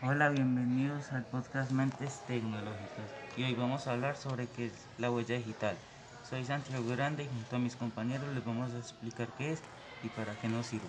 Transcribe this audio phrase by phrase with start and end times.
[0.00, 5.10] Hola, bienvenidos al podcast Mentes Tecnológicas y hoy vamos a hablar sobre qué es la
[5.10, 5.76] huella digital.
[6.22, 9.62] Soy Santiago Grande y junto a mis compañeros les vamos a explicar qué es
[10.04, 10.84] y para qué nos sirve.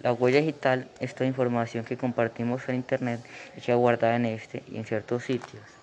[0.00, 3.20] La huella digital es toda información que compartimos en Internet
[3.56, 5.77] y queda guardada en este y en ciertos sitios.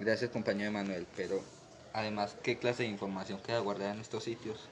[0.00, 1.42] Gracias compañero Emanuel, pero
[1.92, 4.68] además, ¿qué clase de información queda guardada en estos sitios?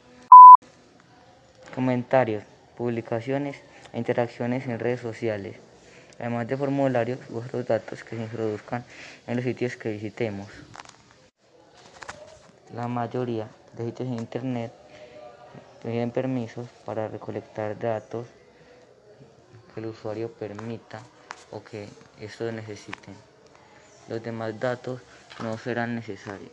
[1.74, 2.44] Comentarios,
[2.76, 3.56] publicaciones
[3.92, 5.56] e interacciones en redes sociales,
[6.20, 8.84] además de formularios u otros datos que se introduzcan
[9.26, 10.46] en los sitios que visitemos.
[12.72, 14.72] La mayoría de sitios en Internet
[15.82, 18.28] tienen permisos para recolectar datos
[19.74, 21.00] que el usuario permita
[21.50, 21.88] o que
[22.20, 23.14] estos necesiten.
[24.08, 25.00] Los demás datos
[25.42, 26.52] no serán necesarios.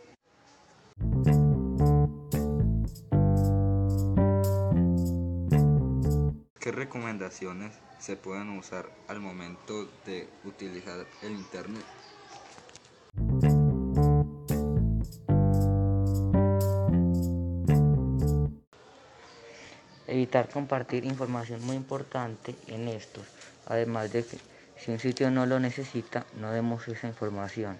[6.58, 11.84] ¿Qué recomendaciones se pueden usar al momento de utilizar el Internet?
[20.06, 23.26] Evitar compartir información muy importante en estos,
[23.66, 24.38] además de que
[24.78, 27.76] si un sitio no lo necesita, no demos esa información.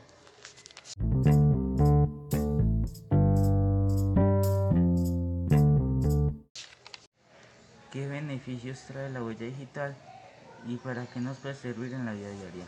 [0.96, 1.02] ¿Qué
[8.06, 9.96] beneficios trae la huella digital
[10.68, 12.64] y para qué nos puede servir en la vida diaria?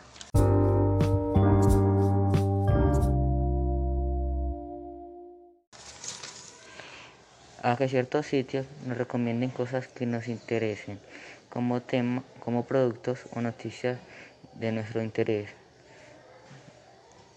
[7.63, 10.99] A que ciertos sitios nos recomienden cosas que nos interesen,
[11.49, 13.99] como tema, como productos o noticias
[14.55, 15.49] de nuestro interés,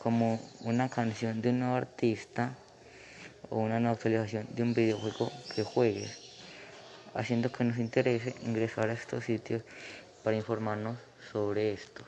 [0.02, 2.56] como una canción de un nuevo artista
[3.50, 6.18] o una nueva actualización de un videojuego que juegues,
[7.14, 9.62] haciendo que nos interese ingresar a estos sitios
[10.24, 10.96] para informarnos
[11.30, 12.06] sobre estos.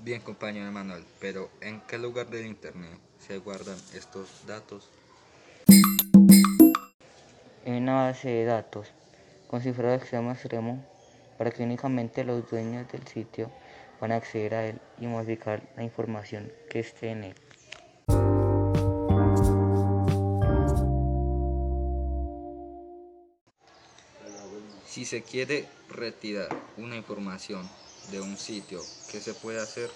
[0.00, 4.88] Bien compañero Emanuel, pero ¿en qué lugar del Internet se guardan estos datos?
[7.64, 8.92] En una base de datos
[9.48, 10.84] con cifrado de extremo a extremo
[11.38, 13.50] para que únicamente los dueños del sitio
[14.00, 17.34] van a acceder a él y modificar la información que esté en él.
[24.86, 27.68] Si se quiere retirar una información
[28.10, 28.80] de un sitio,
[29.10, 29.90] ¿qué se puede hacer?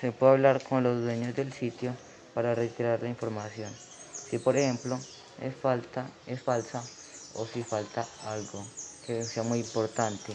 [0.00, 1.92] Se puede hablar con los dueños del sitio
[2.32, 3.87] para retirar la información.
[4.30, 4.98] Si por ejemplo
[5.40, 6.82] es falta, es falsa
[7.34, 8.64] o si falta algo
[9.06, 10.34] que sea muy importante.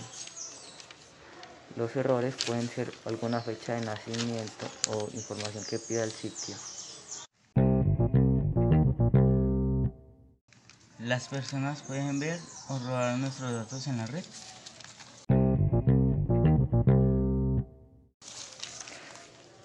[1.76, 6.56] Los errores pueden ser alguna fecha de nacimiento o información que pida el sitio.
[11.00, 12.40] ¿Las personas pueden ver
[12.70, 14.24] o robar nuestros datos en la red?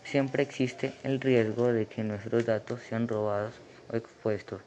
[0.04, 3.54] Siempre existe el riesgo de que nuestros datos sean robados
[3.92, 4.60] expuestos.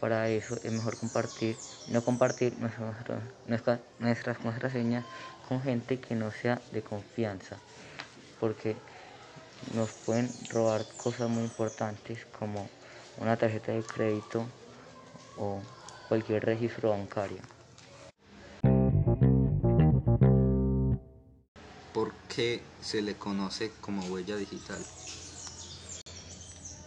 [0.00, 1.56] Para eso es mejor compartir,
[1.86, 5.04] no compartir nuestras, nuestras contraseñas
[5.48, 7.56] con gente que no sea de confianza,
[8.40, 8.76] porque
[9.74, 12.68] nos pueden robar cosas muy importantes como
[13.18, 14.44] una tarjeta de crédito
[15.38, 15.60] o
[16.08, 17.38] cualquier registro bancario.
[21.92, 24.78] ¿Por qué se le conoce como huella digital?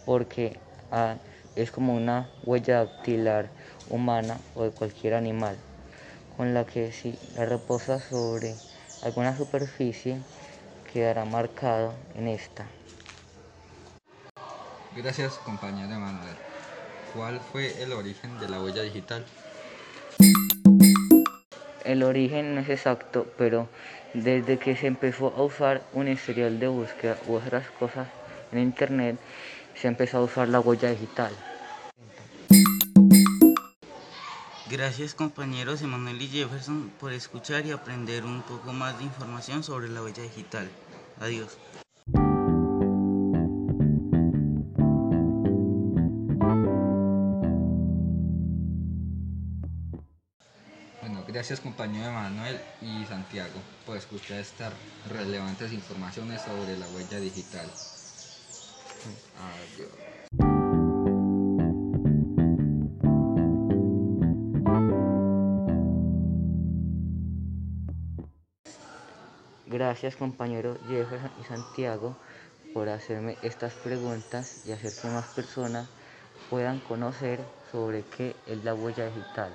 [0.06, 0.56] Porque
[0.92, 1.16] ah,
[1.56, 3.48] es como una huella dactilar
[3.88, 5.56] humana o de cualquier animal,
[6.36, 8.54] con la que si la reposa sobre
[9.02, 10.18] alguna superficie
[10.92, 12.66] quedará marcado en esta.
[14.96, 16.36] Gracias compañero Manuel.
[17.14, 19.24] ¿Cuál fue el origen de la huella digital?
[21.84, 23.68] El origen no es exacto, pero
[24.14, 28.06] desde que se empezó a usar un historial de búsqueda u otras cosas
[28.52, 29.18] en Internet,
[29.74, 31.32] se empezó a usar la huella digital.
[34.70, 39.88] Gracias compañeros Emanuel y Jefferson por escuchar y aprender un poco más de información sobre
[39.88, 40.70] la huella digital.
[41.18, 41.58] Adiós.
[51.00, 54.72] Bueno, gracias compañero Emanuel y Santiago por escuchar estas
[55.08, 57.68] relevantes informaciones sobre la huella digital.
[59.36, 60.49] Adiós.
[69.70, 72.16] Gracias compañero Jefferson y Santiago
[72.74, 75.86] por hacerme estas preguntas y hacer que más personas
[76.50, 77.38] puedan conocer
[77.70, 79.52] sobre qué es la huella digital.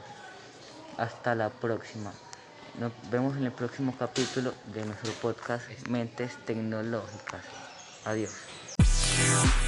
[0.98, 2.14] Hasta la próxima.
[2.80, 7.44] Nos vemos en el próximo capítulo de nuestro podcast Mentes Tecnológicas.
[8.06, 9.65] Adiós.